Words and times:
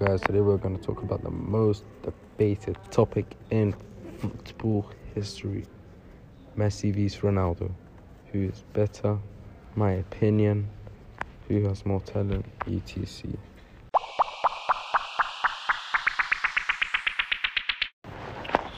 guys, 0.00 0.22
today 0.22 0.40
we're 0.40 0.56
going 0.56 0.74
to 0.74 0.82
talk 0.82 1.02
about 1.02 1.22
the 1.22 1.30
most 1.30 1.84
debated 2.02 2.74
topic 2.90 3.26
in 3.50 3.74
football 4.18 4.90
history 5.14 5.66
Messi 6.56 6.90
vs 6.90 7.20
Ronaldo. 7.20 7.70
Who 8.32 8.44
is 8.44 8.64
better? 8.72 9.18
My 9.76 9.92
opinion. 9.92 10.70
Who 11.48 11.68
has 11.68 11.84
more 11.84 12.00
talent? 12.00 12.46
etc. 12.66 13.36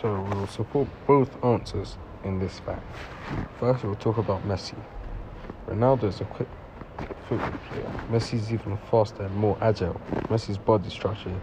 So 0.00 0.26
we 0.28 0.36
will 0.40 0.48
support 0.48 0.88
both 1.06 1.44
answers 1.44 1.98
in 2.24 2.40
this 2.40 2.58
fact. 2.58 2.82
First, 3.60 3.84
we'll 3.84 3.94
talk 3.94 4.18
about 4.18 4.42
Messi. 4.48 4.74
Ronaldo 5.68 6.04
is 6.04 6.20
a 6.20 6.24
quick 6.24 6.48
football 7.28 7.52
player. 7.68 7.90
Messi 8.10 8.34
is 8.34 8.52
even 8.52 8.76
faster 8.90 9.24
and 9.24 9.34
more 9.34 9.56
agile. 9.60 10.00
Messi's 10.28 10.58
body 10.58 10.90
structure 10.90 11.34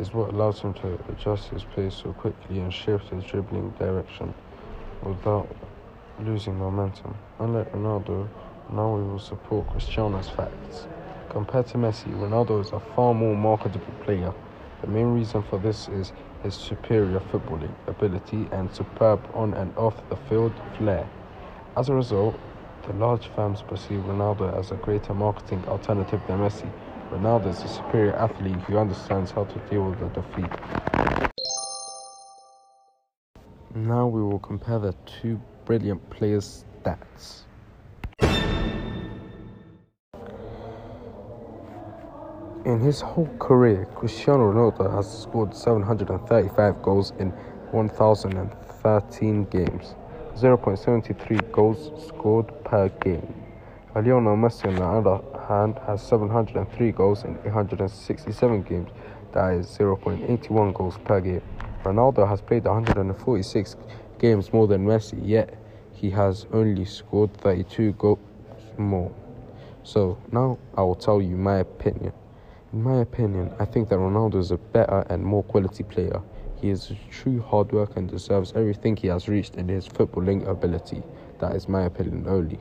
is 0.00 0.12
what 0.12 0.30
allows 0.30 0.60
him 0.60 0.74
to 0.74 0.98
adjust 1.08 1.48
his 1.48 1.64
pace 1.64 1.94
so 1.94 2.12
quickly 2.12 2.58
and 2.58 2.72
shift 2.72 3.08
his 3.08 3.24
dribbling 3.24 3.70
direction 3.78 4.34
without 5.02 5.48
losing 6.20 6.58
momentum. 6.58 7.14
Unlike 7.38 7.72
Ronaldo, 7.72 8.28
now 8.72 8.96
we 8.96 9.02
will 9.02 9.18
support 9.18 9.66
Cristiano's 9.68 10.28
facts. 10.28 10.86
Compared 11.30 11.66
to 11.68 11.78
Messi, 11.78 12.12
Ronaldo 12.14 12.60
is 12.60 12.72
a 12.72 12.80
far 12.94 13.14
more 13.14 13.36
marketable 13.36 13.94
player. 14.04 14.32
The 14.80 14.86
main 14.86 15.14
reason 15.14 15.42
for 15.42 15.58
this 15.58 15.88
is 15.88 16.12
his 16.42 16.54
superior 16.54 17.20
footballing 17.20 17.74
ability 17.86 18.48
and 18.52 18.72
superb 18.72 19.20
on 19.34 19.54
and 19.54 19.76
off 19.76 19.96
the 20.08 20.16
field 20.16 20.52
flair. 20.76 21.08
As 21.76 21.88
a 21.88 21.94
result, 21.94 22.38
the 22.86 22.92
large 22.94 23.28
firms 23.28 23.62
perceive 23.62 24.00
Ronaldo 24.00 24.56
as 24.58 24.70
a 24.70 24.76
greater 24.76 25.12
marketing 25.12 25.64
alternative 25.66 26.20
than 26.28 26.38
Messi. 26.38 26.70
Ronaldo 27.10 27.48
is 27.48 27.62
a 27.62 27.68
superior 27.68 28.14
athlete 28.16 28.56
who 28.66 28.78
understands 28.78 29.30
how 29.30 29.44
to 29.44 29.58
deal 29.70 29.84
with 29.90 29.98
the 29.98 30.08
defeat. 30.08 30.50
Now 33.74 34.06
we 34.06 34.22
will 34.22 34.38
compare 34.38 34.78
the 34.78 34.94
two 35.20 35.40
brilliant 35.64 36.08
players' 36.10 36.64
stats. 36.82 37.42
In 42.64 42.80
his 42.80 43.00
whole 43.00 43.28
career, 43.38 43.86
Cristiano 43.94 44.52
Ronaldo 44.52 44.92
has 44.92 45.22
scored 45.22 45.54
735 45.54 46.82
goals 46.82 47.12
in 47.18 47.30
1,013 47.70 49.44
games, 49.44 49.94
0.73 50.36 51.50
goals 51.50 51.90
scored 52.06 52.52
per 52.64 52.88
game. 53.00 53.34
Lionel 53.94 54.36
Messi, 54.36 54.66
on 54.66 54.74
the 54.74 54.84
other 54.84 55.20
hand, 55.48 55.78
has 55.86 56.02
703 56.02 56.92
goals 56.92 57.24
in 57.24 57.38
867 57.46 58.62
games, 58.62 58.90
that 59.32 59.54
is 59.54 59.66
0.81 59.66 60.74
goals 60.74 60.98
per 61.04 61.20
game. 61.20 61.40
Ronaldo 61.84 62.28
has 62.28 62.42
played 62.42 62.64
146 62.64 63.76
games 64.18 64.52
more 64.52 64.66
than 64.66 64.84
Messi, 64.84 65.18
yet 65.22 65.56
he 65.92 66.10
has 66.10 66.46
only 66.52 66.84
scored 66.84 67.34
32 67.38 67.92
goals 67.92 68.18
more. 68.76 69.10
So 69.84 70.18
now 70.32 70.58
I 70.76 70.82
will 70.82 70.96
tell 70.96 71.22
you 71.22 71.36
my 71.36 71.58
opinion. 71.60 72.12
In 72.74 72.82
my 72.82 72.96
opinion, 72.96 73.54
I 73.58 73.64
think 73.64 73.88
that 73.88 73.96
Ronaldo 73.96 74.36
is 74.36 74.50
a 74.50 74.58
better 74.58 75.06
and 75.08 75.24
more 75.24 75.44
quality 75.44 75.84
player. 75.84 76.20
He 76.60 76.70
is 76.70 76.90
a 76.90 76.96
true 77.10 77.40
hard 77.40 77.72
worker 77.72 77.98
and 78.00 78.08
deserves 78.08 78.52
everything 78.54 78.96
he 78.96 79.08
has 79.08 79.28
reached 79.28 79.56
in 79.56 79.68
his 79.68 79.86
footballing 79.86 80.46
ability. 80.46 81.02
That 81.38 81.54
is 81.54 81.68
my 81.68 81.82
opinion 81.82 82.26
only. 82.28 82.58